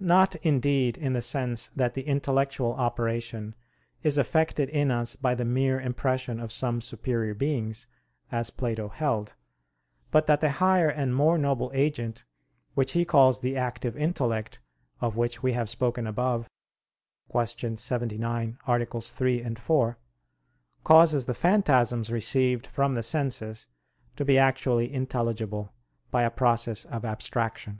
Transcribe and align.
Not, 0.00 0.34
indeed, 0.44 0.98
in 0.98 1.12
the 1.12 1.22
sense 1.22 1.70
that 1.76 1.94
the 1.94 2.02
intellectual 2.02 2.72
operation 2.74 3.54
is 4.02 4.18
effected 4.18 4.68
in 4.68 4.90
us 4.90 5.14
by 5.14 5.36
the 5.36 5.44
mere 5.44 5.80
impression 5.80 6.40
of 6.40 6.50
some 6.50 6.80
superior 6.80 7.34
beings, 7.34 7.86
as 8.32 8.50
Plato 8.50 8.88
held; 8.88 9.34
but 10.10 10.26
that 10.26 10.40
the 10.40 10.50
higher 10.58 10.88
and 10.88 11.14
more 11.14 11.38
noble 11.38 11.70
agent 11.72 12.24
which 12.74 12.94
he 12.94 13.04
calls 13.04 13.42
the 13.42 13.56
active 13.56 13.96
intellect, 13.96 14.58
of 15.00 15.14
which 15.16 15.40
we 15.40 15.52
have 15.52 15.68
spoken 15.68 16.04
above 16.04 16.48
(Q. 17.30 17.76
79, 17.76 18.58
AA. 18.66 18.84
3, 18.86 19.54
4) 19.54 19.98
causes 20.82 21.26
the 21.26 21.32
phantasms 21.34 22.10
received 22.10 22.66
from 22.66 22.96
the 22.96 23.04
senses 23.04 23.68
to 24.16 24.24
be 24.24 24.36
actually 24.36 24.92
intelligible, 24.92 25.72
by 26.10 26.24
a 26.24 26.30
process 26.32 26.84
of 26.86 27.04
abstraction. 27.04 27.78